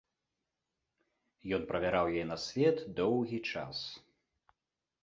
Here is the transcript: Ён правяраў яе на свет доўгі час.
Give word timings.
Ён 1.57 1.61
правяраў 1.73 2.05
яе 2.15 2.25
на 2.31 2.37
свет 2.45 2.77
доўгі 3.03 3.39
час. 3.53 3.77